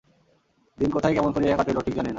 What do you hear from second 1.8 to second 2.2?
ঠিক জানি না।